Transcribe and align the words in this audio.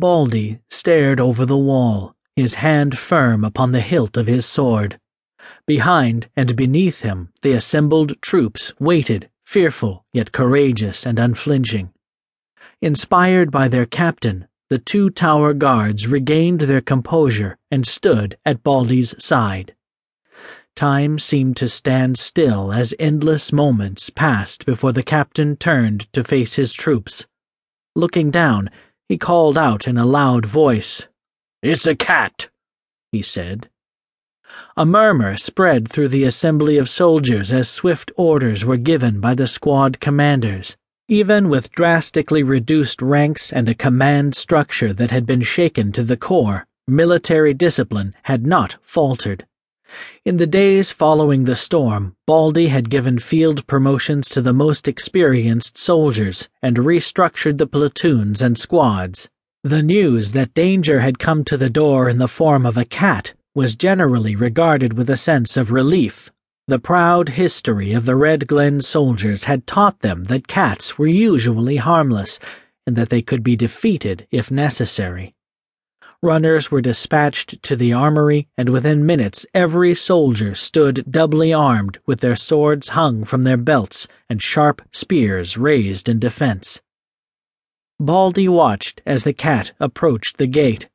Baldy 0.00 0.60
stared 0.70 1.18
over 1.18 1.44
the 1.44 1.56
wall, 1.56 2.14
his 2.36 2.54
hand 2.54 2.96
firm 2.96 3.44
upon 3.44 3.72
the 3.72 3.80
hilt 3.80 4.16
of 4.16 4.26
his 4.26 4.46
sword. 4.46 5.00
Behind 5.66 6.28
and 6.36 6.54
beneath 6.54 7.00
him, 7.00 7.30
the 7.42 7.52
assembled 7.52 8.20
troops 8.22 8.72
waited, 8.78 9.28
fearful 9.44 10.04
yet 10.12 10.30
courageous 10.30 11.04
and 11.04 11.18
unflinching. 11.18 11.92
Inspired 12.80 13.50
by 13.50 13.66
their 13.66 13.86
captain, 13.86 14.46
the 14.68 14.78
two 14.78 15.10
tower 15.10 15.52
guards 15.52 16.06
regained 16.06 16.60
their 16.60 16.80
composure 16.80 17.58
and 17.70 17.86
stood 17.86 18.38
at 18.44 18.62
Baldy's 18.62 19.14
side. 19.22 19.74
Time 20.76 21.18
seemed 21.18 21.56
to 21.56 21.66
stand 21.66 22.18
still 22.18 22.72
as 22.72 22.94
endless 23.00 23.52
moments 23.52 24.10
passed 24.10 24.64
before 24.64 24.92
the 24.92 25.02
captain 25.02 25.56
turned 25.56 26.06
to 26.12 26.22
face 26.22 26.54
his 26.54 26.72
troops. 26.72 27.26
Looking 27.96 28.30
down, 28.30 28.70
he 29.08 29.16
called 29.16 29.56
out 29.56 29.88
in 29.88 29.96
a 29.96 30.04
loud 30.04 30.44
voice, 30.44 31.08
It's 31.62 31.86
a 31.86 31.96
cat, 31.96 32.50
he 33.10 33.22
said. 33.22 33.70
A 34.76 34.84
murmur 34.84 35.36
spread 35.36 35.88
through 35.88 36.08
the 36.08 36.24
assembly 36.24 36.76
of 36.76 36.90
soldiers 36.90 37.50
as 37.50 37.70
swift 37.70 38.12
orders 38.16 38.66
were 38.66 38.76
given 38.76 39.18
by 39.18 39.34
the 39.34 39.46
squad 39.46 39.98
commanders. 39.98 40.76
Even 41.08 41.48
with 41.48 41.72
drastically 41.72 42.42
reduced 42.42 43.00
ranks 43.00 43.50
and 43.50 43.66
a 43.66 43.74
command 43.74 44.34
structure 44.34 44.92
that 44.92 45.10
had 45.10 45.24
been 45.24 45.40
shaken 45.40 45.90
to 45.92 46.02
the 46.02 46.18
core, 46.18 46.66
military 46.86 47.54
discipline 47.54 48.14
had 48.24 48.46
not 48.46 48.76
faltered. 48.82 49.46
In 50.24 50.36
the 50.36 50.46
days 50.46 50.90
following 50.90 51.44
the 51.44 51.56
storm, 51.56 52.14
Baldy 52.26 52.68
had 52.68 52.90
given 52.90 53.18
field 53.18 53.66
promotions 53.66 54.28
to 54.30 54.42
the 54.42 54.52
most 54.52 54.86
experienced 54.86 55.78
soldiers 55.78 56.48
and 56.62 56.76
restructured 56.76 57.58
the 57.58 57.66
platoons 57.66 58.42
and 58.42 58.58
squads. 58.58 59.28
The 59.64 59.82
news 59.82 60.32
that 60.32 60.54
danger 60.54 61.00
had 61.00 61.18
come 61.18 61.44
to 61.44 61.56
the 61.56 61.70
door 61.70 62.08
in 62.08 62.18
the 62.18 62.28
form 62.28 62.66
of 62.66 62.76
a 62.76 62.84
cat 62.84 63.34
was 63.54 63.76
generally 63.76 64.36
regarded 64.36 64.92
with 64.92 65.08
a 65.10 65.16
sense 65.16 65.56
of 65.56 65.72
relief. 65.72 66.30
The 66.68 66.78
proud 66.78 67.30
history 67.30 67.92
of 67.94 68.04
the 68.04 68.14
Red 68.14 68.46
Glen 68.46 68.80
soldiers 68.82 69.44
had 69.44 69.66
taught 69.66 70.00
them 70.00 70.24
that 70.24 70.48
cats 70.48 70.98
were 70.98 71.06
usually 71.06 71.76
harmless 71.76 72.38
and 72.86 72.94
that 72.96 73.08
they 73.08 73.22
could 73.22 73.42
be 73.42 73.56
defeated 73.56 74.26
if 74.30 74.50
necessary. 74.50 75.34
Runners 76.22 76.68
were 76.68 76.80
dispatched 76.80 77.62
to 77.62 77.76
the 77.76 77.92
armory, 77.92 78.48
and 78.56 78.70
within 78.70 79.06
minutes 79.06 79.46
every 79.54 79.94
soldier 79.94 80.56
stood 80.56 81.04
doubly 81.08 81.52
armed 81.52 82.00
with 82.06 82.18
their 82.20 82.34
swords 82.34 82.88
hung 82.88 83.22
from 83.22 83.44
their 83.44 83.56
belts 83.56 84.08
and 84.28 84.42
sharp 84.42 84.82
spears 84.90 85.56
raised 85.56 86.08
in 86.08 86.18
defense. 86.18 86.82
Baldy 88.00 88.48
watched 88.48 89.00
as 89.06 89.22
the 89.22 89.32
cat 89.32 89.70
approached 89.78 90.38
the 90.38 90.48
gate. 90.48 90.88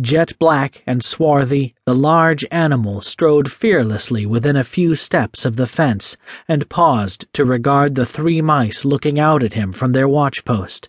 Jet 0.00 0.38
black 0.38 0.82
and 0.86 1.04
swarthy, 1.04 1.74
the 1.84 1.94
large 1.94 2.46
animal 2.50 3.02
strode 3.02 3.52
fearlessly 3.52 4.24
within 4.24 4.56
a 4.56 4.64
few 4.64 4.94
steps 4.94 5.44
of 5.44 5.56
the 5.56 5.66
fence 5.66 6.16
and 6.48 6.70
paused 6.70 7.26
to 7.34 7.44
regard 7.44 7.94
the 7.94 8.06
three 8.06 8.40
mice 8.40 8.84
looking 8.86 9.20
out 9.20 9.42
at 9.42 9.52
him 9.52 9.72
from 9.74 9.92
their 9.92 10.08
watchpost. 10.08 10.88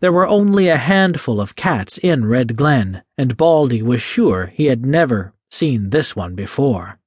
There 0.00 0.12
were 0.12 0.26
only 0.26 0.68
a 0.68 0.76
handful 0.76 1.40
of 1.40 1.54
cats 1.54 1.96
in 1.98 2.24
Red 2.24 2.56
Glen, 2.56 3.02
and 3.16 3.36
Baldy 3.36 3.82
was 3.82 4.02
sure 4.02 4.46
he 4.46 4.66
had 4.66 4.84
never 4.84 5.34
seen 5.50 5.90
this 5.90 6.16
one 6.16 6.34
before. 6.34 6.98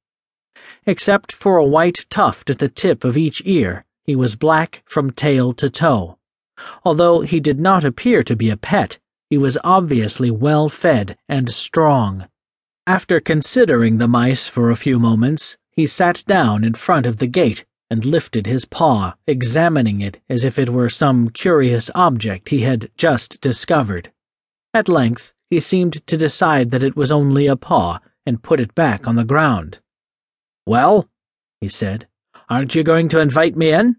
Except 0.86 1.31
for 1.31 1.58
a 1.58 1.66
white 1.66 2.06
tuft 2.09 2.50
at 2.50 2.59
the 2.59 2.70
tip 2.70 3.03
of 3.03 3.17
each 3.17 3.42
ear, 3.45 3.83
he 4.03 4.16
was 4.16 4.36
black 4.36 4.83
from 4.86 5.11
tail 5.11 5.52
to 5.53 5.70
toe. 5.70 6.17
Although 6.86 7.22
he 7.22 7.39
did 7.39 7.59
not 7.59 7.83
appear 7.83 8.23
to 8.23 8.36
be 8.36 8.50
a 8.50 8.56
pet, 8.56 9.00
he 9.30 9.38
was 9.38 9.58
obviously 9.64 10.31
well 10.31 10.70
fed 10.70 11.17
and 11.28 11.50
strong. 11.50 12.28
After 12.88 13.20
considering 13.20 13.98
the 13.98 14.08
mice 14.08 14.48
for 14.48 14.70
a 14.70 14.76
few 14.76 15.00
moments, 15.00 15.58
he 15.72 15.88
sat 15.88 16.23
down 16.26 16.64
in 16.64 16.73
front 16.73 17.05
of 17.05 17.17
the 17.17 17.27
gate 17.27 17.66
and 17.90 18.04
lifted 18.04 18.48
his 18.48 18.66
paw, 18.66 19.14
examining 19.28 20.02
it 20.02 20.20
as 20.30 20.44
if 20.44 20.58
it 20.58 20.70
were 20.70 20.90
some 20.90 21.30
curious 21.30 21.92
object 21.94 22.50
he 22.50 22.62
had 22.62 22.90
just 22.98 23.40
discovered. 23.42 24.12
At 24.73 24.90
length, 24.90 25.34
he 25.50 25.60
seemed 25.60 26.06
to 26.08 26.18
decide 26.18 26.72
that 26.72 26.84
it 26.84 26.96
was 26.96 27.12
only 27.12 27.48
a 27.48 27.56
paw 27.56 28.00
and 28.26 28.42
put 28.42 28.60
it 28.60 28.73
back 28.73 29.08
on 29.08 29.16
the 29.16 29.23
ground. 29.23 29.80
Well, 30.66 31.08
he 31.62 31.70
said, 31.70 32.08
aren't 32.50 32.73
you 32.73 32.84
going 32.84 33.08
to 33.10 33.20
invite 33.20 33.56
me 33.56 33.72
in? 33.72 33.94